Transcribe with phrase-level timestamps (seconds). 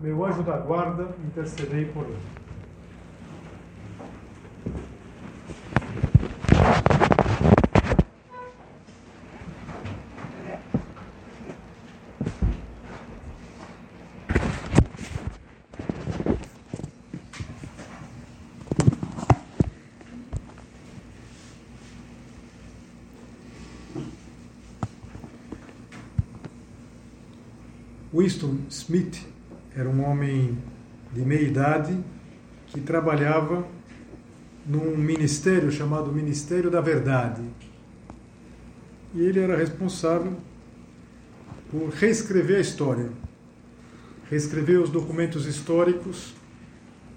[0.00, 2.16] meu anjo da guarda, intercedei por mim.
[28.12, 29.39] Winston Smith
[29.76, 30.58] era um homem
[31.12, 31.96] de meia idade
[32.66, 33.66] que trabalhava
[34.66, 37.42] num ministério chamado Ministério da Verdade.
[39.14, 40.36] E ele era responsável
[41.70, 43.10] por reescrever a história,
[44.28, 46.34] reescrever os documentos históricos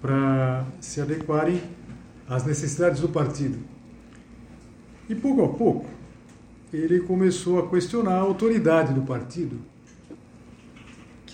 [0.00, 1.60] para se adequarem
[2.28, 3.58] às necessidades do partido.
[5.08, 5.86] E pouco a pouco,
[6.72, 9.73] ele começou a questionar a autoridade do partido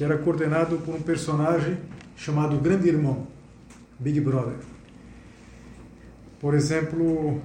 [0.01, 1.77] que era coordenado por um personagem
[2.17, 3.27] chamado Grande Irmão,
[3.99, 4.57] Big Brother.
[6.41, 7.39] Por exemplo,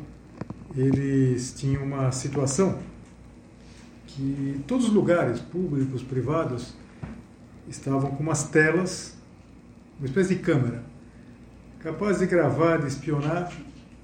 [0.73, 2.80] eles tinham uma situação
[4.08, 6.73] que todos os lugares, públicos, privados,
[7.67, 9.17] estavam com umas telas,
[10.00, 10.81] uma espécie de câmera,
[11.80, 13.52] capaz de gravar, de espionar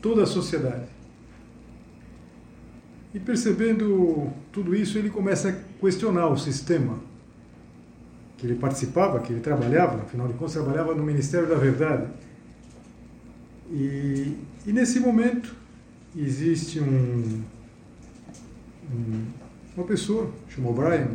[0.01, 0.89] toda a sociedade.
[3.13, 7.10] E percebendo tudo isso, ele começa a questionar o sistema
[8.41, 12.07] que ele participava, que ele trabalhava, afinal de contas, trabalhava no Ministério da Verdade.
[13.69, 15.55] E, e nesse momento
[16.17, 17.43] existe um,
[18.91, 19.25] um,
[19.77, 21.11] uma pessoa, chamou Brian,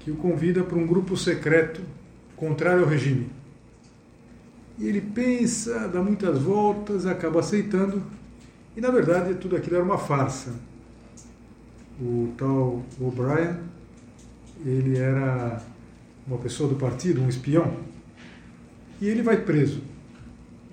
[0.00, 1.80] que o convida para um grupo secreto
[2.36, 3.30] contrário ao regime.
[4.78, 8.02] E ele pensa, dá muitas voltas, acaba aceitando,
[8.76, 10.52] e na verdade tudo aquilo era uma farsa.
[11.98, 13.56] O tal O'Brien,
[14.66, 15.62] ele era
[16.26, 17.76] uma pessoa do partido, um espião,
[19.00, 19.80] e ele vai preso.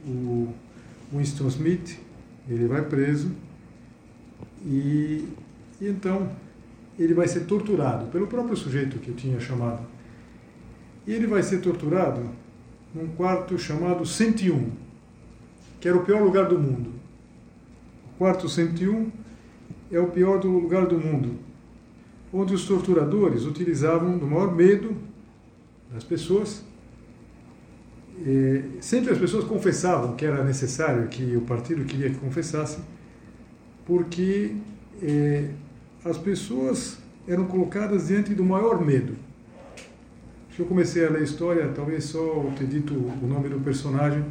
[0.06, 0.54] O
[1.14, 2.00] Winston Smith,
[2.50, 3.32] ele vai preso
[4.66, 5.28] e,
[5.80, 6.32] e então
[6.98, 9.86] ele vai ser torturado pelo próprio sujeito que eu tinha chamado.
[11.06, 12.30] E ele vai ser torturado
[12.94, 14.72] num quarto chamado 101,
[15.80, 16.92] que era o pior lugar do mundo.
[18.14, 19.12] O quarto 101
[19.92, 21.36] é o pior lugar do mundo,
[22.32, 24.96] onde os torturadores utilizavam do maior medo
[25.92, 26.64] das pessoas.
[28.26, 32.80] E sempre as pessoas confessavam que era necessário que o partido queria que confessasse,
[33.86, 34.56] porque
[35.02, 35.50] eh,
[36.06, 36.98] as pessoas
[37.28, 39.16] eram colocadas diante do maior medo.
[40.62, 44.24] Eu comecei a ler história, talvez só ter dito o nome do personagem,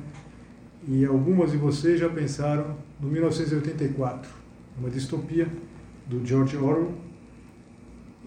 [0.86, 4.30] e algumas de vocês já pensaram no 1984,
[4.78, 5.48] uma distopia
[6.06, 6.94] do George Orwell,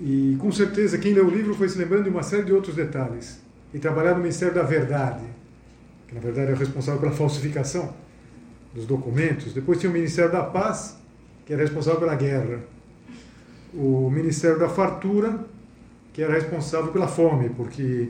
[0.05, 2.75] e com certeza quem leu o livro foi se lembrando de uma série de outros
[2.75, 3.39] detalhes.
[3.73, 5.23] E trabalhar no Ministério da Verdade,
[6.05, 7.93] que na verdade é o responsável pela falsificação
[8.73, 9.53] dos documentos.
[9.53, 10.97] Depois tinha o Ministério da Paz,
[11.45, 12.59] que era responsável pela guerra.
[13.73, 15.39] O Ministério da Fartura,
[16.11, 18.09] que era responsável pela fome, porque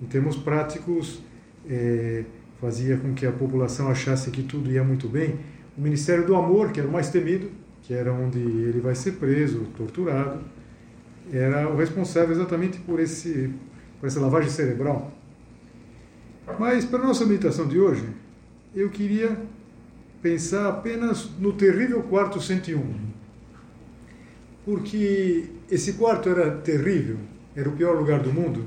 [0.00, 1.20] em termos práticos
[1.68, 2.22] é,
[2.60, 5.40] fazia com que a população achasse que tudo ia muito bem.
[5.76, 7.50] O Ministério do Amor, que era o mais temido,
[7.82, 10.40] que era onde ele vai ser preso, torturado
[11.30, 13.52] era o responsável exatamente por, esse,
[14.00, 15.12] por essa lavagem cerebral.
[16.58, 18.08] Mas para a nossa meditação de hoje,
[18.74, 19.38] eu queria
[20.20, 22.82] pensar apenas no terrível quarto 101.
[24.64, 27.18] Porque esse quarto era terrível,
[27.54, 28.64] era o pior lugar do mundo,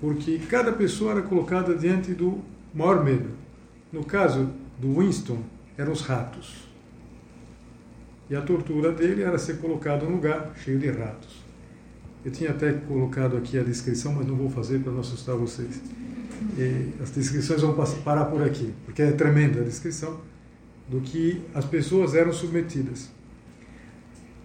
[0.00, 2.38] porque cada pessoa era colocada diante do
[2.72, 3.30] maior medo.
[3.92, 4.48] No caso
[4.78, 5.42] do Winston,
[5.76, 6.69] eram os ratos.
[8.30, 11.42] E a tortura dele era ser colocado num lugar cheio de ratos.
[12.24, 15.82] Eu tinha até colocado aqui a descrição, mas não vou fazer para não assustar vocês.
[16.56, 17.74] E as descrições vão
[18.04, 20.20] parar por aqui, porque é tremenda a descrição
[20.88, 23.10] do que as pessoas eram submetidas.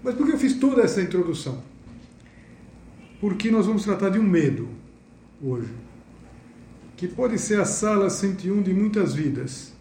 [0.04, 1.62] Mas por que eu fiz toda essa introdução?
[3.22, 4.68] Porque nós vamos tratar de um medo
[5.42, 5.74] hoje,
[6.98, 9.74] que pode ser a sala 101 de muitas vidas,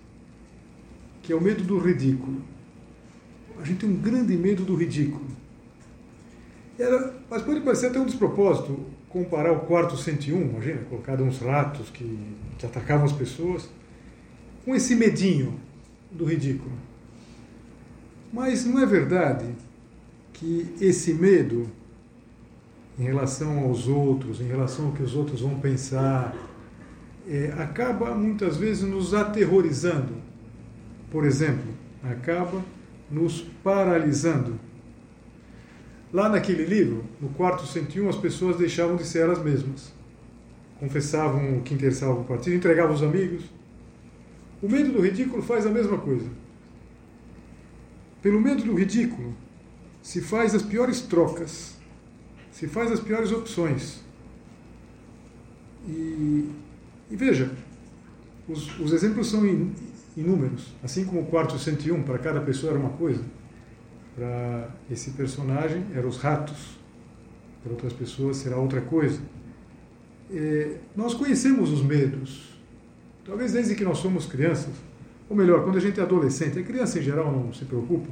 [1.23, 2.43] que é o medo do ridículo
[3.65, 5.25] a gente tem um grande medo do ridículo.
[6.79, 8.79] Era, mas pode parecer até um despropósito
[9.09, 12.19] comparar o quarto 101, imagina, colocar uns ratos que,
[12.59, 13.67] que atacavam as pessoas,
[14.65, 15.59] com esse medinho
[16.11, 16.73] do ridículo.
[18.31, 19.47] Mas não é verdade
[20.35, 21.67] que esse medo
[22.99, 26.37] em relação aos outros, em relação ao que os outros vão pensar,
[27.27, 30.13] é, acaba muitas vezes nos aterrorizando.
[31.11, 31.73] Por exemplo,
[32.03, 32.63] acaba
[33.15, 34.59] nos paralisando.
[36.13, 39.93] Lá naquele livro, no quarto 101, as pessoas deixavam de ser elas mesmas.
[40.79, 43.45] Confessavam o que interessava o partido, entregavam os amigos.
[44.61, 46.29] O medo do ridículo faz a mesma coisa.
[48.21, 49.35] Pelo medo do ridículo,
[50.03, 51.77] se faz as piores trocas,
[52.51, 54.01] se faz as piores opções.
[55.87, 56.51] E,
[57.11, 57.53] e veja,
[58.49, 59.73] os, os, exemplos são in,
[60.17, 60.75] inúmeros.
[60.83, 63.23] Assim como o quarto 101, para cada pessoa era uma coisa.
[64.15, 66.79] Para esse personagem, eram os ratos.
[67.63, 69.21] Para outras pessoas, será outra coisa.
[70.31, 72.55] É, nós conhecemos os medos.
[73.25, 74.75] Talvez desde que nós somos crianças,
[75.29, 78.09] ou melhor, quando a gente é adolescente, a criança em geral não se preocupa,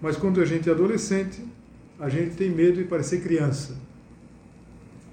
[0.00, 1.42] mas quando a gente é adolescente,
[1.98, 3.76] a gente tem medo de parecer criança.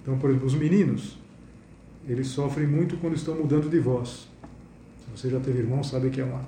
[0.01, 1.17] Então, por exemplo, os meninos,
[2.07, 4.27] eles sofrem muito quando estão mudando de voz.
[5.15, 6.45] Você já teve irmão, sabe que é uma,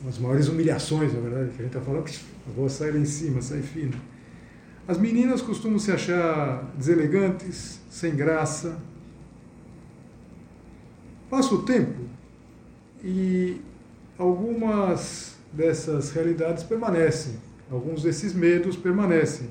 [0.00, 2.08] uma das maiores humilhações, na verdade, que a gente está falando,
[2.46, 3.96] a voz sai lá em cima, sai fina.
[4.86, 8.78] As meninas costumam se achar deselegantes, sem graça.
[11.30, 12.00] Passa o tempo
[13.02, 13.60] e
[14.18, 17.34] algumas dessas realidades permanecem,
[17.70, 19.48] alguns desses medos permanecem.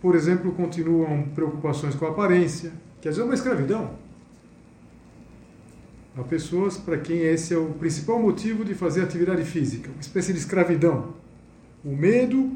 [0.00, 4.03] Por exemplo, continuam preocupações com a aparência, que às vezes é uma escravidão.
[6.16, 10.32] Há pessoas para quem esse é o principal motivo de fazer atividade física, uma espécie
[10.32, 11.14] de escravidão.
[11.84, 12.52] O medo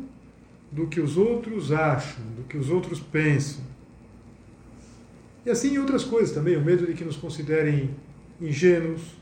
[0.71, 3.65] do que os outros acham, do que os outros pensam.
[5.45, 7.91] E assim em outras coisas também, o medo de que nos considerem
[8.41, 9.17] ingênuos,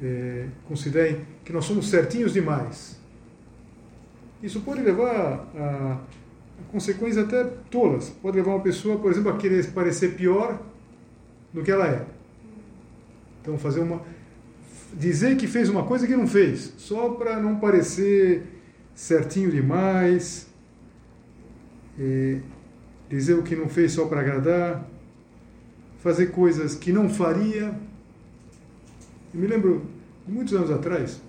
[0.00, 3.00] é, considerem que nós somos certinhos demais.
[4.42, 6.00] Isso pode levar a,
[6.60, 8.10] a consequências até tolas.
[8.22, 10.60] Pode levar uma pessoa, por exemplo, a querer parecer pior
[11.52, 12.19] do que ela é.
[13.40, 14.02] Então, fazer uma.
[14.92, 18.42] dizer que fez uma coisa que não fez, só para não parecer
[18.94, 20.48] certinho demais.
[23.08, 24.88] Dizer o que não fez só para agradar.
[25.98, 27.74] Fazer coisas que não faria
[29.32, 29.86] eu me lembro,
[30.26, 31.20] muitos anos atrás,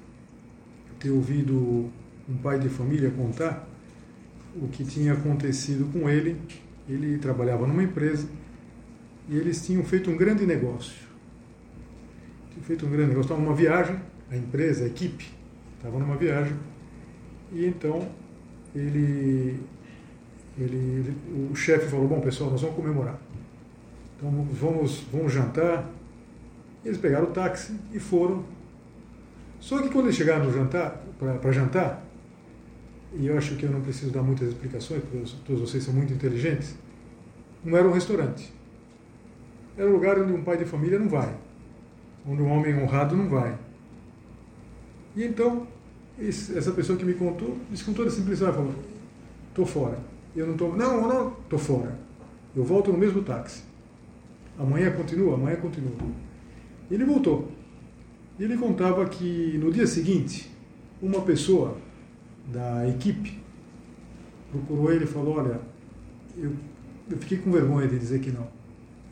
[0.99, 1.87] ter ouvido
[2.27, 3.67] um pai de família contar
[4.55, 6.35] o que tinha acontecido com ele.
[6.89, 8.27] Ele trabalhava numa empresa
[9.29, 11.10] e eles tinham feito um grande negócio.
[12.51, 13.23] Tinham feito um grande negócio.
[13.23, 13.97] Estavam numa viagem,
[14.29, 15.31] a empresa, a equipe,
[15.77, 16.55] estava numa viagem.
[17.51, 18.07] E então
[18.75, 19.59] ele,
[20.57, 21.13] ele,
[21.51, 23.19] o chefe falou: Bom, pessoal, nós vamos comemorar.
[24.17, 25.89] Então vamos, vamos jantar
[26.83, 28.43] eles pegaram o táxi e foram.
[29.59, 32.03] Só que quando eles chegaram jantar, para jantar,
[33.13, 36.11] e eu acho que eu não preciso dar muitas explicações, porque todos vocês são muito
[36.11, 36.75] inteligentes,
[37.63, 38.51] não era um restaurante.
[39.77, 41.31] Era um lugar onde um pai de família não vai,
[42.27, 43.57] onde um homem honrado não vai.
[45.15, 45.67] E então,
[46.19, 48.73] essa pessoa que me contou, disse com toda simplicidade, falou,
[49.49, 49.99] estou fora.
[50.35, 51.97] Eu não estou, não, não, estou fora.
[52.55, 53.63] Eu volto no mesmo táxi.
[54.57, 55.91] Amanhã continua, amanhã continua.
[56.89, 57.49] Ele voltou.
[58.39, 60.51] Ele contava que no dia seguinte,
[61.01, 61.77] uma pessoa
[62.51, 63.39] da equipe
[64.51, 65.59] procurou ele e falou: Olha,
[66.37, 66.51] eu,
[67.09, 68.47] eu fiquei com vergonha de dizer que não.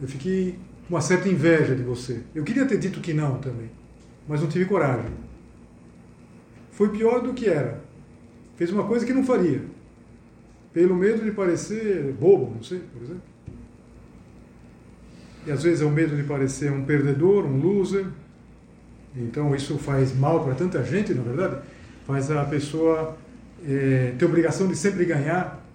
[0.02, 0.58] Eu fiquei
[0.90, 2.22] uma certa inveja de você.
[2.34, 3.70] Eu queria ter dito que não também,
[4.28, 5.12] mas não tive coragem.
[6.72, 7.82] Foi pior do que era.
[8.58, 9.62] Fez uma coisa que não faria,
[10.74, 13.22] pelo medo de parecer bobo, não sei, por exemplo.
[15.46, 18.06] E às vezes é o medo de parecer um perdedor, um loser.
[19.16, 21.62] Então isso faz mal para tanta gente, na verdade.
[22.06, 23.18] Faz a pessoa
[23.66, 25.66] é, ter obrigação de sempre ganhar,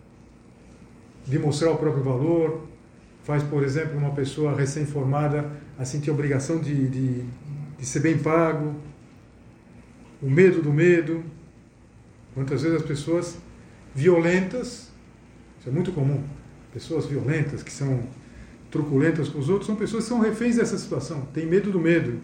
[1.27, 2.74] de mostrar o próprio valor.
[3.25, 7.25] Faz, por exemplo, uma pessoa recém-formada a sentir a obrigação de, de,
[7.79, 8.75] de ser bem pago.
[10.23, 11.25] O medo do medo.
[12.35, 13.39] Quantas vezes as pessoas
[13.95, 14.91] violentas,
[15.59, 16.23] isso é muito comum,
[16.73, 18.03] pessoas violentas que são
[18.71, 22.21] truculentas com os outros, são pessoas que são reféns dessa situação, têm medo do medo.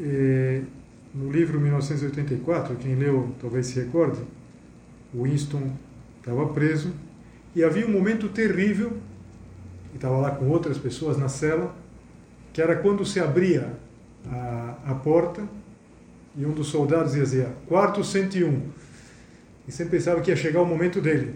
[0.00, 0.62] É,
[1.14, 4.20] no livro 1984, quem leu talvez se recorde,
[5.14, 5.72] Winston
[6.18, 6.92] estava preso
[7.54, 8.96] e havia um momento terrível,
[9.92, 11.74] e estava lá com outras pessoas na cela,
[12.52, 13.72] que era quando se abria
[14.26, 15.42] a, a porta
[16.36, 18.62] e um dos soldados dizia, quarto 101.
[19.68, 21.34] e sempre pensava que ia chegar o momento dele.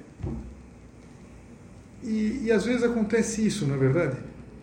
[2.02, 4.16] E, e às vezes acontece isso, na é verdade.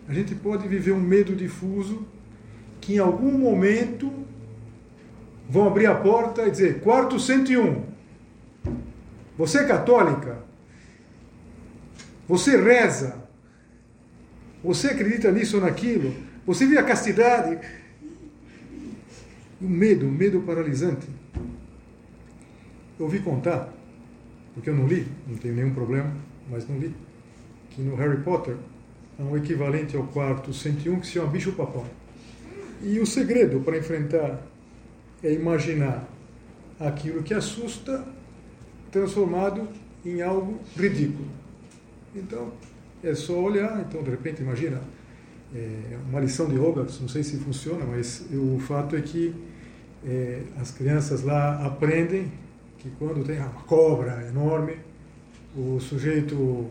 [0.08, 2.06] A gente pode viver um medo difuso
[2.82, 4.12] que em algum momento
[5.50, 7.84] vão abrir a porta e dizer: quarto 101.
[9.38, 10.40] Você é católica?
[12.28, 13.22] Você reza?
[14.64, 16.14] Você acredita nisso ou naquilo?
[16.46, 17.60] Você vive a castidade?
[19.62, 21.08] O medo, o medo paralisante.
[22.98, 23.74] Eu ouvi contar,
[24.54, 26.16] porque eu não li, não tenho nenhum problema,
[26.50, 26.94] mas não li,
[27.72, 28.56] que no Harry Potter
[29.20, 31.86] há um equivalente ao quarto 101 que se chama bicho papão.
[32.82, 34.42] E o segredo para enfrentar
[35.24, 36.08] é imaginar
[36.80, 38.06] aquilo que assusta
[38.92, 39.68] transformado
[40.06, 41.43] em algo ridículo.
[42.16, 42.54] Então,
[43.04, 44.82] é só olhar, então de repente imagina
[45.54, 49.34] é, uma lição de Hogwarts, não sei se funciona, mas o fato é que
[50.06, 52.32] é, as crianças lá aprendem
[52.80, 54.78] que quando tem uma cobra enorme,
[55.56, 56.70] o sujeito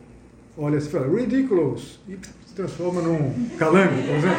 [0.56, 4.36] olha e fala, ridiculous, e se transforma num calango, por exemplo.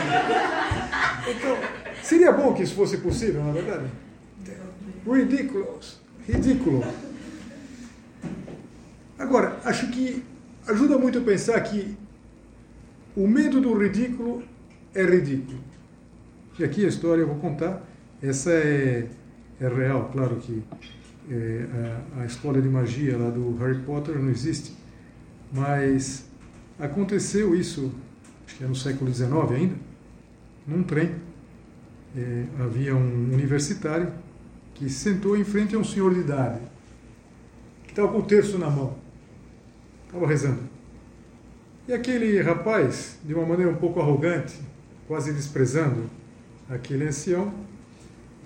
[1.27, 1.57] Então,
[2.03, 3.85] seria bom que isso fosse possível, na verdade.
[5.05, 6.83] Ridiculous, ridículo.
[9.17, 10.23] Agora, acho que
[10.67, 11.97] ajuda muito a pensar que
[13.15, 14.43] o medo do ridículo
[14.93, 15.59] é ridículo.
[16.57, 17.83] E aqui a história eu vou contar,
[18.21, 19.07] essa é,
[19.59, 20.63] é real, claro que
[21.29, 21.65] é,
[22.15, 24.73] a, a escola de magia lá do Harry Potter não existe,
[25.51, 26.25] mas
[26.79, 27.91] aconteceu isso,
[28.45, 29.75] acho que é no século XIX ainda,
[30.67, 31.15] num trem.
[32.15, 34.13] É, havia um universitário
[34.75, 36.59] que sentou em frente a um senhor de idade,
[37.85, 38.95] que estava com o terço na mão,
[40.13, 40.59] estava rezando.
[41.87, 44.55] E aquele rapaz, de uma maneira um pouco arrogante,
[45.07, 46.09] quase desprezando
[46.69, 47.53] aquele ancião,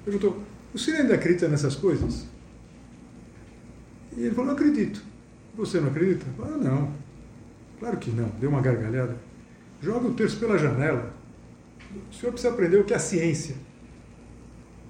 [0.04, 0.42] perguntou:
[0.74, 2.26] O senhor ainda acredita nessas coisas?
[4.16, 5.04] E ele falou: Não acredito.
[5.56, 6.26] Você não acredita?
[6.40, 6.92] Ah, não.
[7.80, 8.30] Claro que não.
[8.40, 9.16] Deu uma gargalhada.
[9.82, 11.14] Joga o terço pela janela.
[12.10, 13.56] O senhor precisa aprender o que é a ciência.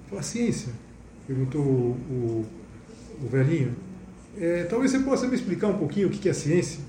[0.06, 0.72] Falou: A ciência?
[1.26, 2.46] Perguntou o, o,
[3.22, 3.87] o velhinho.
[4.40, 6.80] É, talvez você possa me explicar um pouquinho o que é ciência?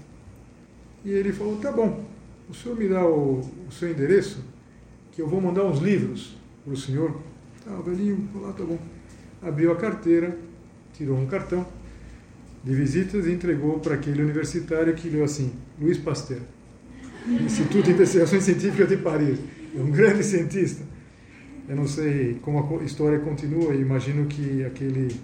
[1.03, 2.03] E ele falou: Tá bom.
[2.49, 4.43] O senhor me dá o, o seu endereço,
[5.11, 7.19] que eu vou mandar uns livros para o senhor.
[7.65, 8.77] Tá, o velhinho falou: ah, Tá bom.
[9.41, 10.37] Abriu a carteira,
[10.93, 11.65] tirou um cartão
[12.63, 16.41] de visitas e entregou para aquele universitário que leu assim, Luiz Pasteur,
[17.25, 19.39] Instituto de Investigações Científicas de Paris.
[19.75, 20.83] É um grande cientista.
[21.67, 25.15] Eu não sei como a história continua, imagino que aquele,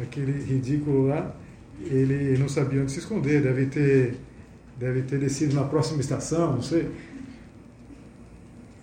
[0.00, 1.34] aquele ridículo lá,
[1.82, 4.16] ele não sabia onde se esconder, deve ter,
[4.78, 6.88] deve ter descido na próxima estação, não sei.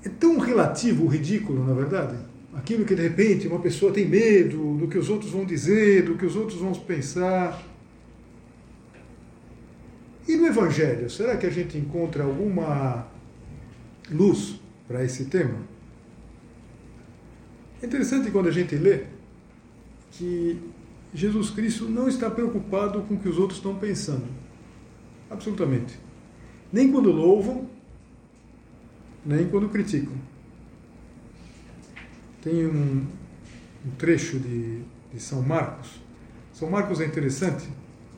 [0.04, 2.18] É tão relativo ridículo, na verdade.
[2.54, 6.18] Aquilo que de repente uma pessoa tem medo do que os outros vão dizer, do
[6.18, 7.66] que os outros vão pensar.
[10.28, 13.08] E no Evangelho, será que a gente encontra alguma
[14.10, 15.56] luz para esse tema?
[17.82, 19.06] É interessante quando a gente lê
[20.12, 20.60] que
[21.14, 24.26] Jesus Cristo não está preocupado com o que os outros estão pensando.
[25.30, 26.00] Absolutamente.
[26.72, 27.70] Nem quando louvam,
[29.26, 30.14] nem quando criticam.
[32.42, 33.06] Tem um,
[33.86, 34.82] um trecho de,
[35.14, 36.00] de São Marcos.
[36.54, 37.68] São Marcos é interessante,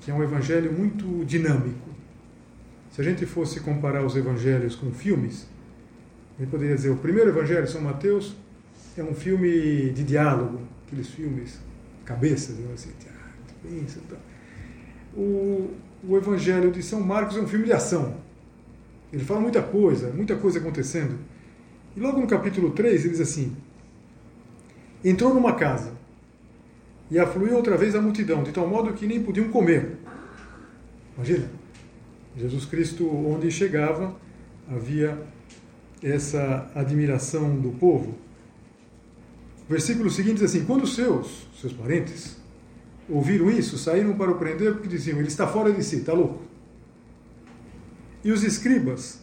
[0.01, 1.89] que é um evangelho muito dinâmico.
[2.91, 5.47] Se a gente fosse comparar os evangelhos com filmes,
[6.38, 8.35] a gente poderia dizer: o primeiro evangelho, São Mateus,
[8.95, 11.59] é um filme de diálogo, aqueles filmes,
[12.05, 13.29] cabeças, assim, ah,
[13.62, 14.15] pensa, tá.
[15.15, 15.72] o,
[16.07, 18.17] o evangelho de São Marcos é um filme de ação.
[19.12, 21.17] Ele fala muita coisa, muita coisa acontecendo.
[21.95, 23.55] E logo no capítulo 3 ele diz assim:
[25.03, 25.93] Entrou numa casa
[27.12, 29.98] e afluiu outra vez a multidão, de tal modo que nem podiam comer.
[31.15, 31.48] Imagina.
[32.36, 34.15] Jesus Cristo, onde chegava,
[34.67, 35.22] havia
[36.01, 38.15] essa admiração do povo.
[39.67, 42.38] O versículo seguinte diz assim: Quando seus, seus parentes,
[43.10, 46.41] ouviram isso, saíram para o prender porque diziam: Ele está fora de si, está louco.
[48.24, 49.22] E os escribas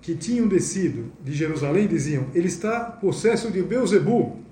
[0.00, 4.42] que tinham descido de Jerusalém diziam: Ele está possesso de Beuzebu,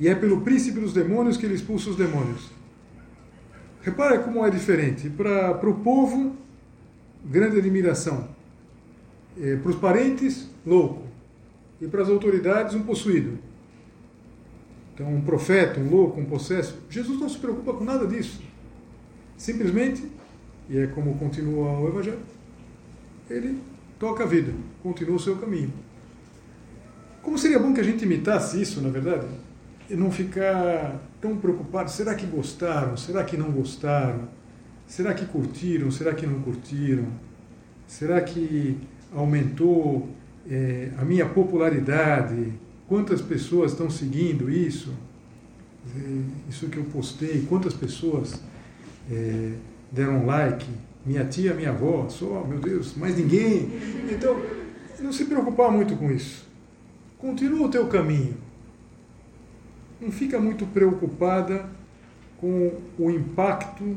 [0.00, 2.50] e é pelo príncipe dos demônios que ele expulsa os demônios.
[3.82, 5.08] Repara como é diferente.
[5.10, 6.36] Para o povo,
[7.24, 8.28] grande admiração.
[9.40, 11.02] É, para os parentes, louco.
[11.80, 13.38] E para as autoridades, um possuído.
[14.98, 16.76] Então, um profeta, um louco, um possesso.
[16.90, 18.42] Jesus não se preocupa com nada disso.
[19.36, 20.02] Simplesmente,
[20.68, 22.18] e é como continua o Evangelho,
[23.30, 23.60] ele
[23.96, 24.52] toca a vida,
[24.82, 25.72] continua o seu caminho.
[27.22, 29.28] Como seria bom que a gente imitasse isso, na verdade,
[29.88, 32.96] e não ficar tão preocupados: será que gostaram?
[32.96, 34.28] Será que não gostaram?
[34.84, 35.92] Será que curtiram?
[35.92, 37.06] Será que não curtiram?
[37.86, 38.76] Será que
[39.14, 40.08] aumentou
[40.50, 42.52] é, a minha popularidade?
[42.88, 44.94] Quantas pessoas estão seguindo isso?
[46.48, 48.40] Isso que eu postei, quantas pessoas
[49.10, 49.52] é,
[49.92, 50.66] deram like?
[51.04, 53.70] Minha tia, minha avó, só, meu Deus, mais ninguém.
[54.10, 54.40] Então,
[55.00, 56.48] não se preocupar muito com isso.
[57.18, 58.36] Continua o teu caminho.
[60.00, 61.68] Não fica muito preocupada
[62.40, 63.96] com o impacto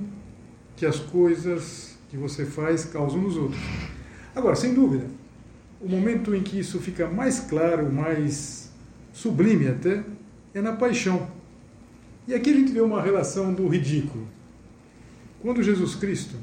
[0.76, 3.62] que as coisas que você faz causam nos outros.
[4.36, 5.06] Agora, sem dúvida,
[5.80, 8.71] o momento em que isso fica mais claro, mais
[9.14, 10.04] sublime até,
[10.54, 11.30] é na paixão.
[12.28, 14.28] E aqui a gente vê uma relação do ridículo.
[15.42, 16.36] Quando Jesus Cristo,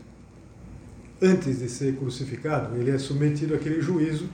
[1.23, 4.29] antes de ser crucificado, ele é submetido àquele juízo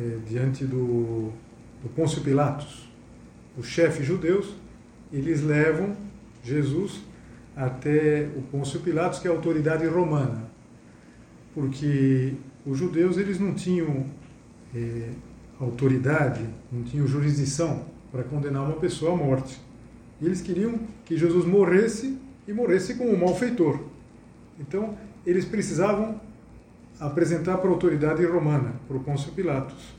[0.00, 1.32] é, diante do,
[1.82, 2.88] do Pôncio Pilatos,
[3.56, 4.54] os chefes judeus,
[5.12, 5.96] eles levam
[6.42, 7.02] Jesus
[7.54, 10.50] até o Pôncio Pilatos, que é a autoridade romana,
[11.54, 14.06] porque os judeus eles não tinham
[14.74, 15.10] é,
[15.66, 19.60] autoridade, não tinham jurisdição para condenar uma pessoa à morte.
[20.20, 23.80] E eles queriam que Jesus morresse e morresse como um malfeitor.
[24.58, 26.20] Então, eles precisavam
[27.00, 29.94] apresentar para a autoridade romana, para o Pôncio Pilatos.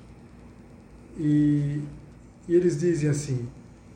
[1.17, 1.81] E,
[2.47, 3.47] e eles dizem assim: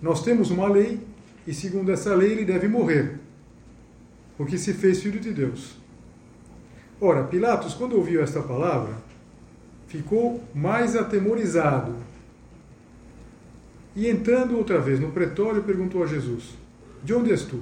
[0.01, 0.99] Nós temos uma lei
[1.45, 3.19] e, segundo essa lei, ele deve morrer,
[4.37, 5.75] porque se fez filho de Deus.
[6.99, 8.95] Ora, Pilatos, quando ouviu esta palavra,
[9.87, 11.95] ficou mais atemorizado.
[13.95, 16.55] E entrando outra vez no pretório, perguntou a Jesus:
[17.03, 17.61] De onde és tu?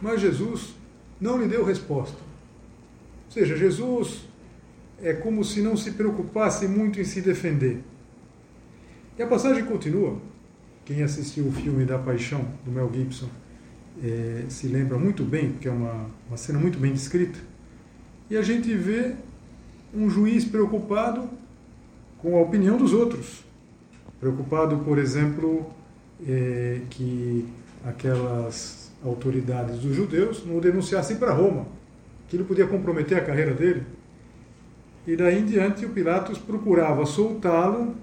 [0.00, 0.74] Mas Jesus
[1.20, 2.16] não lhe deu resposta.
[3.26, 4.24] Ou seja, Jesus
[5.02, 7.80] é como se não se preocupasse muito em se defender.
[9.18, 10.18] E a passagem continua.
[10.84, 13.28] Quem assistiu o filme da Paixão, do Mel Gibson,
[14.02, 17.38] é, se lembra muito bem, porque é uma, uma cena muito bem descrita.
[18.28, 19.14] E a gente vê
[19.94, 21.28] um juiz preocupado
[22.18, 23.44] com a opinião dos outros.
[24.20, 25.66] Preocupado, por exemplo,
[26.26, 27.46] é, que
[27.84, 31.66] aquelas autoridades dos judeus não denunciassem para Roma.
[32.26, 33.82] Aquilo podia comprometer a carreira dele.
[35.06, 37.94] E daí em diante o Pilatos procurava soltá-lo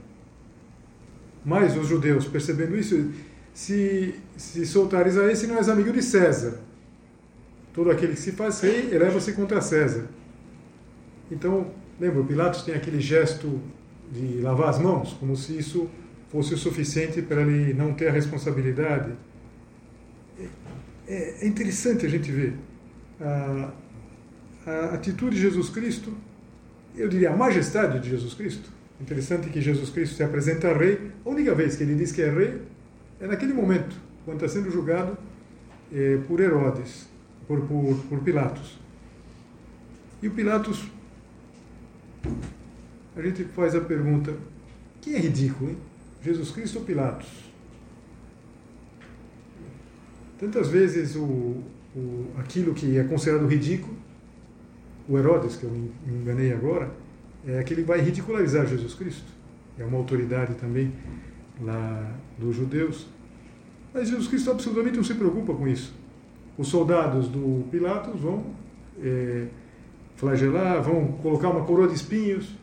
[1.44, 3.12] mas os judeus, percebendo isso,
[3.54, 6.60] se, se soltares a esse, não és amigo de César.
[7.74, 10.06] Todo aquele que se faz rei eleva-se contra César.
[11.32, 11.68] Então,
[12.02, 13.62] lembra, Pilatos tem aquele gesto
[14.12, 15.90] de lavar as mãos, como se isso
[16.30, 19.14] fosse o suficiente para ele não ter a responsabilidade.
[21.08, 22.56] É, é interessante a gente ver
[23.22, 23.72] a,
[24.66, 26.14] a atitude de Jesus Cristo,
[26.96, 28.70] eu diria a majestade de Jesus Cristo,
[29.02, 31.12] Interessante que Jesus Cristo se apresenta rei.
[31.26, 32.62] A única vez que ele diz que é rei
[33.20, 35.18] é naquele momento, quando está sendo julgado
[35.92, 37.08] é, por Herodes,
[37.48, 38.80] por, por, por Pilatos.
[40.22, 40.86] E o Pilatos,
[43.16, 44.36] a gente faz a pergunta:
[45.02, 45.78] quem é ridículo, hein?
[46.24, 47.28] Jesus Cristo ou Pilatos?
[50.40, 51.62] Tantas vezes o,
[51.96, 53.96] o, aquilo que é considerado ridículo,
[55.08, 56.92] o Herodes, que eu me enganei agora,
[57.46, 59.26] é que ele vai ridicularizar Jesus Cristo.
[59.78, 60.94] É uma autoridade também
[61.62, 63.08] lá dos judeus.
[63.94, 65.94] Mas Jesus Cristo absolutamente não se preocupa com isso.
[66.58, 68.46] Os soldados do Pilatos vão
[69.02, 69.48] é,
[70.16, 72.56] flagelar, vão colocar uma coroa de espinhos,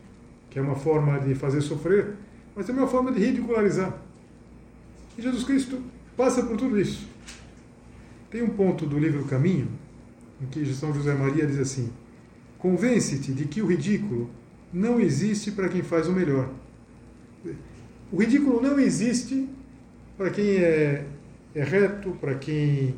[0.50, 2.14] que é uma forma de fazer sofrer,
[2.54, 3.96] mas também é uma forma de ridicularizar.
[5.16, 5.80] E Jesus Cristo
[6.16, 7.06] passa por tudo isso.
[8.30, 9.68] Tem um ponto do livro Caminho,
[10.40, 11.90] em que São José Maria diz assim:
[12.58, 14.30] Convence-te de que o ridículo
[14.72, 16.50] não existe para quem faz o melhor.
[18.12, 19.48] O ridículo não existe
[20.16, 21.06] para quem é,
[21.54, 22.94] é reto, para quem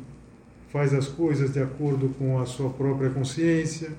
[0.69, 3.91] faz as coisas de acordo com a sua própria consciência.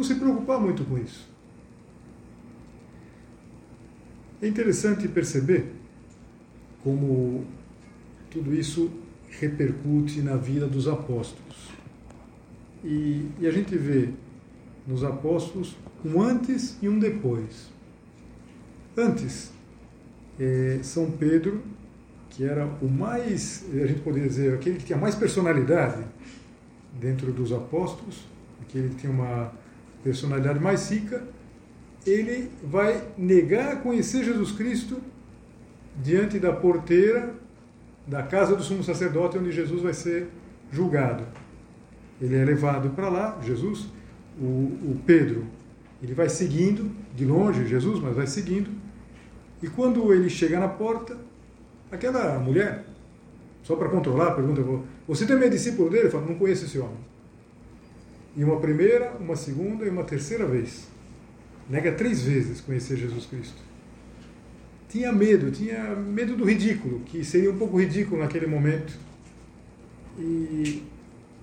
[0.00, 1.28] Não se preocupar muito com isso.
[4.40, 5.72] É interessante perceber
[6.82, 7.44] como
[8.30, 8.90] tudo isso
[9.28, 11.68] repercute na vida dos apóstolos.
[12.82, 14.08] E, e a gente vê
[14.86, 17.68] nos apóstolos um antes e um depois.
[18.96, 19.52] Antes,
[20.38, 21.62] é, São Pedro,
[22.30, 26.02] que era o mais, a gente poderia dizer, aquele que tinha mais personalidade
[26.98, 28.24] dentro dos apóstolos,
[28.62, 29.59] aquele que tinha uma
[30.02, 31.22] personalidade mais rica,
[32.06, 35.00] ele vai negar conhecer Jesus Cristo
[36.02, 37.34] diante da porteira
[38.06, 40.28] da casa do sumo sacerdote, onde Jesus vai ser
[40.72, 41.24] julgado.
[42.20, 43.86] Ele é levado para lá, Jesus,
[44.38, 45.46] o, o Pedro
[46.02, 48.70] ele vai seguindo, de longe, Jesus, mas vai seguindo.
[49.62, 51.16] E quando ele chega na porta,
[51.92, 52.84] aquela mulher
[53.62, 54.62] só para controlar, pergunta:
[55.06, 56.04] Você também é discípulo dele?
[56.04, 56.96] Ele fala: Não conheço esse homem.
[58.36, 60.88] E uma primeira, uma segunda e uma terceira vez.
[61.68, 63.60] Nega três vezes conhecer Jesus Cristo.
[64.88, 68.92] Tinha medo, tinha medo do ridículo, que seria um pouco ridículo naquele momento.
[70.18, 70.82] E,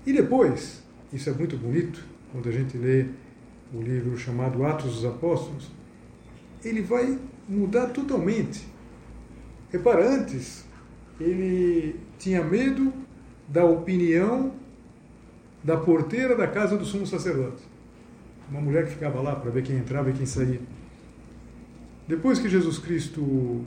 [0.06, 3.06] e depois, isso é muito bonito, quando a gente lê
[3.73, 5.69] o livro chamado Atos dos Apóstolos,
[6.63, 8.67] ele vai mudar totalmente.
[9.71, 10.65] Repara, antes
[11.19, 12.93] ele tinha medo
[13.47, 14.54] da opinião
[15.67, 17.62] da porteira da casa do sumo sacerdote.
[18.49, 20.62] Uma mulher que ficava lá para ver quem entrava e quem saía.
[22.08, 23.65] Depois que Jesus Cristo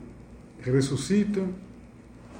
[0.61, 1.47] ressuscita,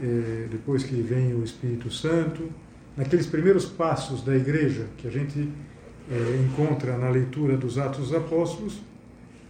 [0.02, 2.50] é, depois que vem o Espírito Santo,
[2.98, 5.48] naqueles primeiros passos da igreja que a gente
[6.10, 8.82] é, encontra na leitura dos Atos dos Apóstolos,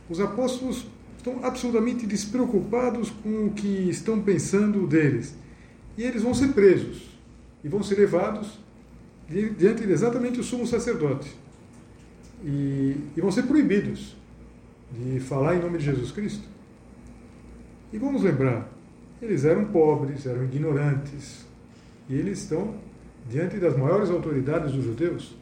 [0.10, 5.38] os apóstolos estão absolutamente despreocupados com o que estão pensando deles.
[5.98, 7.18] E eles vão ser presos
[7.64, 8.60] e vão ser levados
[9.32, 11.34] diante de exatamente o sumo sacerdote.
[12.44, 14.16] E, e vão ser proibidos
[14.92, 16.48] de falar em nome de Jesus Cristo.
[17.94, 18.70] E vamos lembrar,
[19.22, 21.46] eles eram pobres, eram ignorantes,
[22.10, 22.76] e eles estão
[23.30, 25.36] diante das maiores autoridades dos judeus,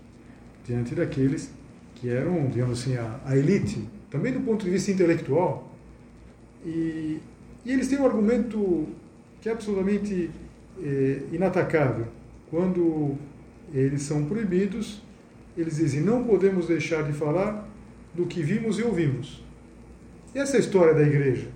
[0.65, 1.51] diante daqueles
[1.95, 5.71] que eram, digamos assim, a, a elite, também do ponto de vista intelectual.
[6.65, 7.19] E,
[7.65, 8.87] e eles têm um argumento
[9.41, 10.29] que é absolutamente
[10.81, 12.07] é, inatacável.
[12.49, 13.17] Quando
[13.73, 15.01] eles são proibidos,
[15.57, 17.67] eles dizem: não podemos deixar de falar
[18.13, 19.43] do que vimos e ouvimos.
[20.33, 21.47] E essa é história da igreja.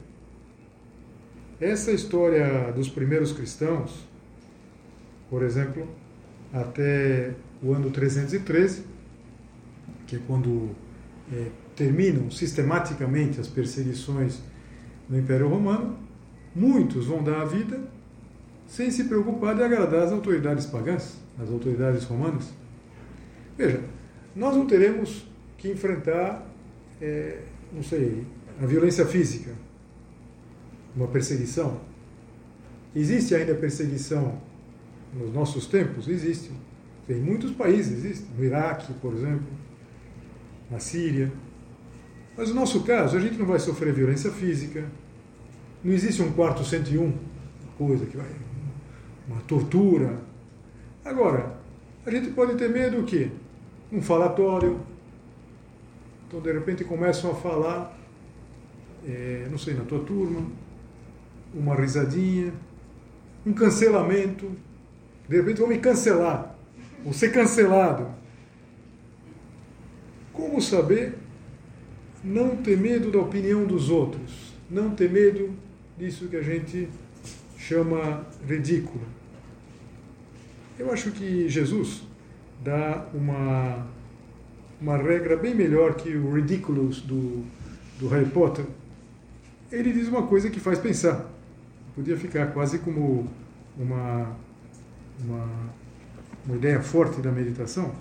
[1.60, 4.06] Essa é história dos primeiros cristãos,
[5.30, 5.88] por exemplo,
[6.52, 8.84] até o ano 313,
[10.06, 10.72] que é quando
[11.32, 14.40] é, terminam sistematicamente as perseguições
[15.10, 15.98] no Império Romano,
[16.56, 17.82] muitos vão dar a vida
[18.68, 22.54] sem se preocupar de agradar as autoridades pagãs, as autoridades romanas.
[23.58, 23.82] Veja,
[24.36, 25.26] nós não teremos
[25.58, 26.48] que enfrentar,
[27.02, 27.42] é,
[27.72, 28.26] não sei,
[28.62, 29.52] a violência física,
[30.96, 31.82] uma perseguição.
[32.96, 34.40] Existe ainda perseguição
[35.14, 36.08] nos nossos tempos?
[36.08, 36.52] Existe.
[37.10, 38.28] Em muitos países existe.
[38.38, 39.48] No Iraque, por exemplo,
[40.70, 41.32] na Síria.
[42.38, 44.86] Mas no nosso caso, a gente não vai sofrer violência física.
[45.84, 47.14] Não existe um quarto 101,
[47.78, 48.30] coisa que vai.
[49.28, 50.33] uma tortura.
[51.06, 51.58] Agora,
[52.06, 53.30] a gente pode ter medo do quê?
[53.92, 54.80] Um falatório.
[56.28, 57.98] Então, de repente, começam a falar,
[59.06, 60.48] é, não sei, na tua turma,
[61.54, 62.54] uma risadinha,
[63.46, 64.50] um cancelamento.
[65.28, 66.56] De repente, vão me cancelar.
[67.04, 68.08] Vou ser cancelado.
[70.32, 71.16] Como saber
[72.24, 74.54] não ter medo da opinião dos outros?
[74.70, 75.54] Não ter medo
[75.98, 76.88] disso que a gente
[77.58, 79.04] chama ridículo?
[80.78, 82.02] Eu acho que Jesus
[82.64, 83.86] dá uma,
[84.82, 87.44] uma regra bem melhor que o ridiculous do,
[88.00, 88.66] do Harry Potter.
[89.72, 91.30] Ele diz uma coisa que faz pensar.
[91.94, 93.30] Podia ficar quase como
[93.78, 94.36] uma,
[95.24, 95.48] uma,
[96.44, 97.94] uma ideia forte da meditação.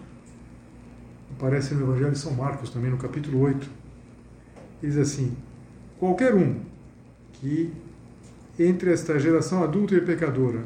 [1.37, 3.68] Aparece no Evangelho de São Marcos, também no capítulo 8.
[4.80, 5.37] Diz assim:
[5.98, 6.61] Qualquer um
[7.35, 7.70] que
[8.58, 10.64] entre esta geração adulta e pecadora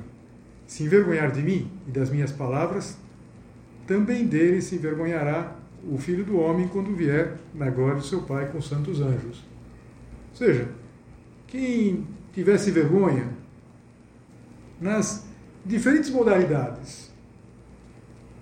[0.67, 2.97] se envergonhar de mim e das minhas palavras,
[3.87, 5.57] também dele se envergonhará
[5.89, 9.45] o filho do homem quando vier na glória do seu Pai com os santos anjos.
[10.31, 10.69] Ou seja,
[11.47, 13.29] quem tivesse vergonha
[14.81, 15.25] nas
[15.65, 17.13] diferentes modalidades,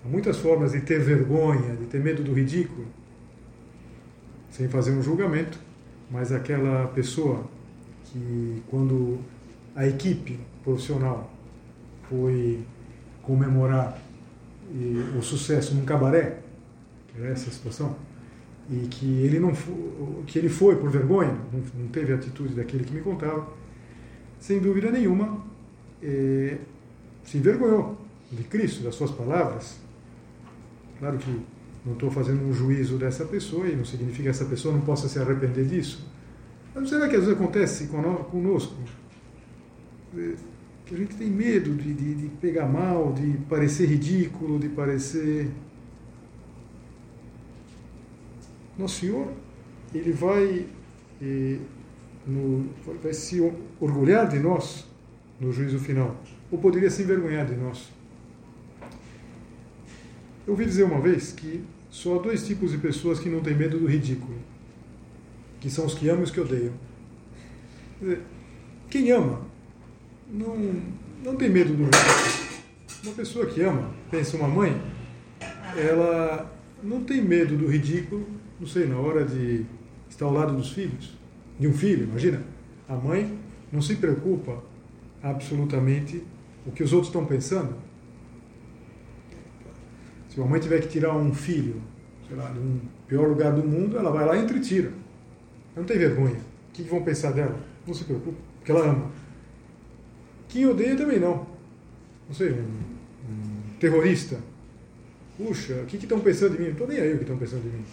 [0.03, 2.87] há muitas formas de ter vergonha, de ter medo do ridículo,
[4.49, 5.59] sem fazer um julgamento,
[6.09, 7.45] mas aquela pessoa
[8.05, 9.19] que, quando
[9.75, 11.34] a equipe profissional
[12.09, 12.63] foi
[13.21, 13.99] comemorar
[15.17, 16.39] o sucesso num cabaré,
[17.07, 17.95] que era essa situação,
[18.69, 19.53] e que ele não
[20.25, 23.47] que ele foi por vergonha, não, não teve a atitude daquele que me contava,
[24.39, 25.43] sem dúvida nenhuma,
[26.01, 26.57] é,
[27.23, 27.97] se envergonhou
[28.31, 29.77] de Cristo, das suas palavras.
[30.99, 31.41] Claro que
[31.85, 35.07] não estou fazendo um juízo dessa pessoa e não significa que essa pessoa não possa
[35.07, 36.05] se arrepender disso.
[36.73, 38.75] Mas será que às vezes acontece conosco?
[40.85, 45.49] Que a gente tem medo de, de, de pegar mal, de parecer ridículo, de parecer.
[48.77, 49.31] Nosso Senhor,
[49.93, 50.67] Ele vai,
[51.21, 51.57] eh,
[52.27, 52.69] no,
[53.01, 53.39] vai se
[53.79, 54.85] orgulhar de nós
[55.39, 56.15] no juízo final,
[56.51, 57.89] ou poderia se envergonhar de nós.
[60.45, 63.55] Eu ouvi dizer uma vez que só há dois tipos de pessoas que não têm
[63.55, 64.37] medo do ridículo,
[65.59, 66.73] que são os que amam e os que odeiam.
[68.89, 69.44] Quem ama
[70.29, 70.81] não,
[71.23, 72.45] não tem medo do ridículo.
[73.03, 74.81] Uma pessoa que ama, pensa uma mãe,
[75.77, 78.27] ela não tem medo do ridículo,
[78.59, 79.65] não sei, na hora de
[80.09, 81.15] estar ao lado dos filhos,
[81.59, 82.41] de um filho, imagina.
[82.87, 83.37] A mãe
[83.71, 84.63] não se preocupa
[85.21, 86.23] absolutamente
[86.65, 87.75] o que os outros estão pensando.
[90.29, 91.81] Se uma mãe tiver que tirar um filho,
[92.27, 94.87] sei lá, de um pior lugar do mundo, ela vai lá e entretira.
[94.87, 96.37] Ela não tem vergonha.
[96.69, 97.57] O que vão pensar dela?
[97.85, 99.11] Não se preocupa, porque ela ama.
[100.55, 101.45] Quem odeia também não.
[102.29, 102.63] Não sei, um,
[103.29, 104.39] um terrorista.
[105.37, 106.65] Puxa, o que estão pensando de mim?
[106.67, 107.83] Não estou nem aí o que estão pensando de mim.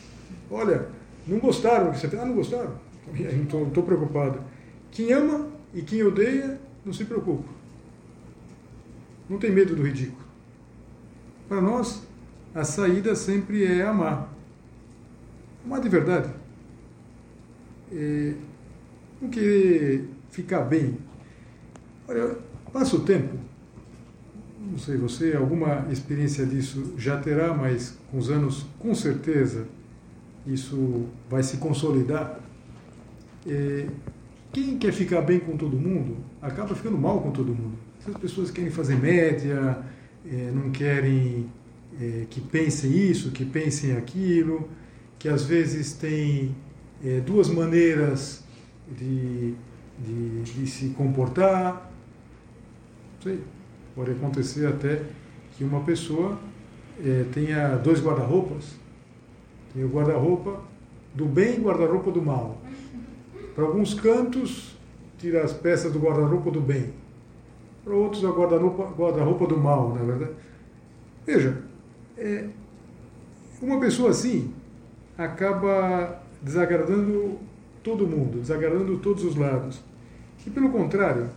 [0.48, 0.86] Olha,
[1.26, 2.16] não gostaram do que você.
[2.16, 2.78] Ah, não gostaram?
[3.52, 4.40] Não estou preocupado.
[4.92, 7.48] Quem ama e quem odeia, não se preocupa.
[9.28, 10.24] Não tem medo do ridículo.
[11.48, 12.06] Para nós,
[12.54, 14.32] a saída sempre é amar.
[15.64, 16.32] Amar de verdade.
[17.92, 18.34] É,
[19.20, 20.96] não querer ficar bem.
[22.06, 23.36] Olha, passa o tempo,
[24.58, 29.66] não sei você, alguma experiência disso já terá, mas com os anos, com certeza,
[30.46, 32.40] isso vai se consolidar.
[34.52, 37.78] Quem quer ficar bem com todo mundo acaba ficando mal com todo mundo.
[38.06, 39.78] As pessoas querem fazer média,
[40.30, 41.48] é, não querem
[42.00, 44.68] é, que pensem isso, que pensem aquilo,
[45.18, 46.54] que às vezes tem
[47.04, 48.44] é, duas maneiras
[48.94, 49.54] de,
[49.98, 51.91] de, de se comportar.
[53.22, 53.40] Sei,
[53.94, 55.02] pode acontecer até
[55.52, 56.38] que uma pessoa
[56.98, 58.74] é, tenha dois guarda-roupas.
[59.72, 60.60] Tem o guarda-roupa
[61.14, 62.58] do bem e guarda-roupa do mal.
[63.54, 64.76] Para alguns cantos,
[65.18, 66.92] tira as peças do guarda-roupa do bem.
[67.84, 70.32] Para outros, o guarda-roupa guarda do mal, na é verdade.
[71.24, 71.62] Veja,
[72.18, 72.48] é,
[73.60, 74.52] uma pessoa assim
[75.16, 77.38] acaba desagradando
[77.84, 79.80] todo mundo, desagradando todos os lados.
[80.44, 81.28] E pelo contrário,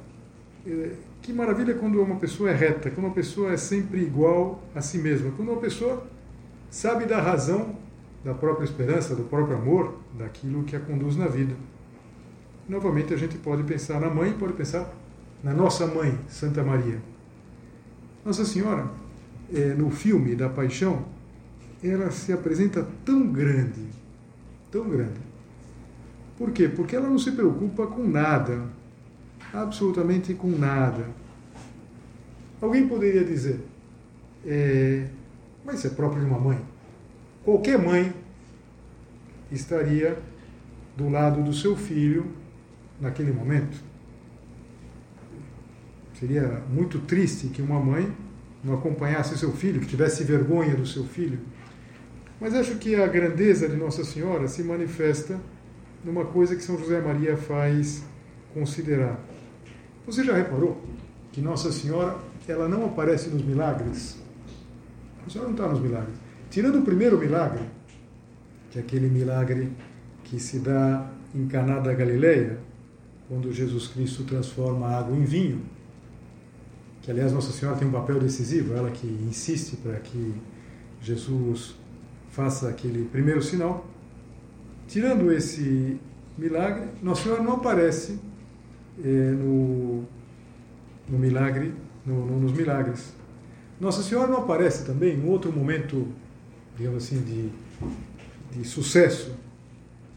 [0.65, 0.91] é,
[1.25, 4.99] que maravilha quando uma pessoa é reta, quando uma pessoa é sempre igual a si
[4.99, 6.05] mesma, quando uma pessoa
[6.69, 7.75] sabe da razão
[8.23, 11.55] da própria esperança, do próprio amor, daquilo que a conduz na vida.
[12.69, 14.93] Novamente a gente pode pensar na mãe, pode pensar
[15.43, 17.01] na nossa mãe, Santa Maria.
[18.23, 18.88] Nossa Senhora,
[19.51, 21.05] é, no filme da Paixão,
[21.83, 23.85] ela se apresenta tão grande,
[24.71, 25.19] tão grande.
[26.38, 26.67] Por quê?
[26.67, 28.63] Porque ela não se preocupa com nada,
[29.61, 31.05] absolutamente com nada.
[32.61, 33.59] Alguém poderia dizer,
[34.45, 35.07] é,
[35.63, 36.59] mas isso é próprio de uma mãe.
[37.43, 38.13] Qualquer mãe
[39.51, 40.17] estaria
[40.95, 42.25] do lado do seu filho
[42.99, 43.77] naquele momento.
[46.19, 48.11] Seria muito triste que uma mãe
[48.63, 51.39] não acompanhasse seu filho, que tivesse vergonha do seu filho.
[52.39, 55.39] Mas acho que a grandeza de Nossa Senhora se manifesta
[56.03, 58.03] numa coisa que São José Maria faz
[58.53, 59.19] considerar.
[60.05, 60.79] Você já reparou
[61.31, 64.17] que Nossa Senhora ela não aparece nos milagres?
[65.25, 66.15] A senhora não está nos milagres.
[66.51, 67.63] Tirando o primeiro milagre,
[68.69, 69.71] que é aquele milagre
[70.23, 72.59] que se dá em Caná da Galileia,
[73.27, 75.63] quando Jesus Cristo transforma a água em vinho,
[77.01, 80.35] que aliás Nossa Senhora tem um papel decisivo, ela que insiste para que
[81.01, 81.75] Jesus
[82.29, 83.87] faça aquele primeiro sinal.
[84.87, 85.99] Tirando esse
[86.37, 88.19] milagre, Nossa Senhora não aparece
[88.97, 90.03] no,
[91.10, 91.73] no milagre,
[92.05, 93.13] no, no, nos milagres.
[93.79, 96.08] Nossa Senhora não aparece também em outro momento,
[96.77, 97.49] digamos assim, de,
[98.58, 99.36] de sucesso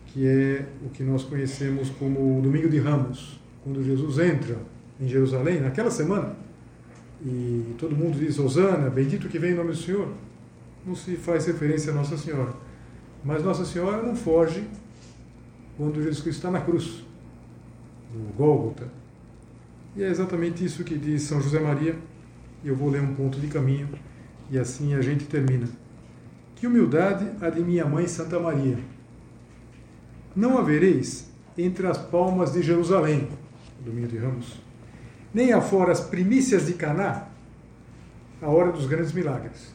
[0.09, 4.57] que é o que nós conhecemos como o Domingo de Ramos, quando Jesus entra
[5.01, 6.35] em Jerusalém, naquela semana,
[7.25, 10.09] e todo mundo diz: Osana, bendito que vem em nome do Senhor.
[10.87, 12.53] Não se faz referência a Nossa Senhora.
[13.25, 14.64] Mas Nossa Senhora não foge
[15.77, 17.05] quando Jesus Cristo está na cruz,
[18.12, 18.88] no Gólgota.
[19.97, 21.97] E é exatamente isso que diz São José Maria,
[22.62, 23.88] e eu vou ler um ponto de caminho,
[24.51, 25.68] e assim a gente termina.
[26.57, 28.79] Que humildade a de minha mãe Santa Maria
[30.35, 33.29] não havereis entre as palmas de Jerusalém,
[33.85, 34.61] domingo de Ramos,
[35.35, 37.27] nem afora as primícias de Caná,
[38.40, 39.75] a hora dos grandes milagres.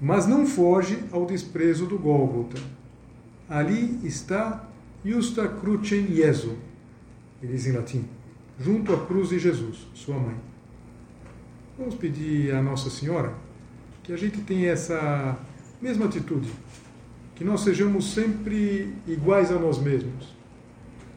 [0.00, 2.60] Mas não foge ao desprezo do Gólgota.
[3.48, 4.68] Ali está
[5.02, 6.58] Justa Crucem Jesu,
[7.44, 8.04] ele diz em latim,
[8.58, 10.34] junto à cruz de Jesus, sua mãe.
[11.78, 13.34] Vamos pedir à Nossa Senhora
[14.02, 15.38] que a gente tenha essa
[15.80, 16.50] mesma atitude
[17.34, 20.34] que nós sejamos sempre iguais a nós mesmos,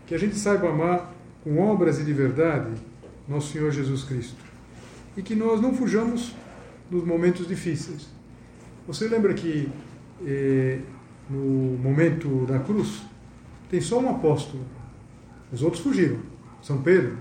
[0.05, 1.13] que a gente saiba amar
[1.43, 2.71] com obras e de verdade
[3.27, 4.43] nosso Senhor Jesus Cristo
[5.15, 6.35] e que nós não fujamos
[6.89, 8.07] nos momentos difíceis.
[8.87, 9.69] Você lembra que
[10.25, 10.79] eh,
[11.29, 13.03] no momento da cruz
[13.69, 14.63] tem só um apóstolo,
[15.51, 16.19] os outros fugiram.
[16.62, 17.17] São Pedro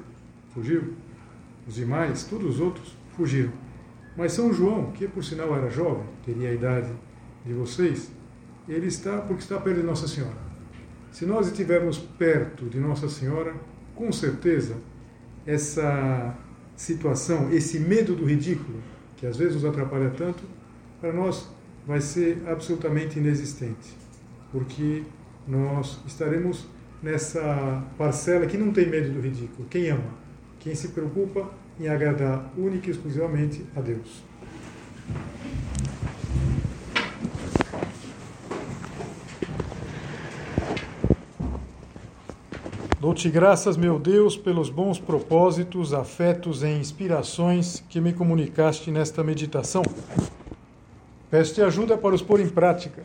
[0.52, 0.94] fugiu,
[1.66, 3.52] os demais, todos os outros fugiram.
[4.16, 6.90] Mas São João, que por sinal era jovem, teria a idade
[7.44, 8.10] de vocês,
[8.68, 10.46] ele está porque está perto de Nossa Senhora.
[11.12, 13.54] Se nós estivermos perto de Nossa Senhora,
[13.94, 14.76] com certeza
[15.46, 16.34] essa
[16.74, 18.80] situação, esse medo do ridículo,
[19.16, 20.42] que às vezes nos atrapalha tanto,
[21.00, 21.48] para nós
[21.86, 23.96] vai ser absolutamente inexistente,
[24.50, 25.04] porque
[25.46, 26.66] nós estaremos
[27.02, 30.14] nessa parcela que não tem medo do ridículo, quem ama,
[30.60, 34.24] quem se preocupa em agradar única e exclusivamente a Deus.
[42.98, 49.82] Dou-te graças, meu Deus, pelos bons propósitos, afetos e inspirações que me comunicaste nesta meditação.
[51.30, 53.04] Peço-te ajuda para os pôr em prática.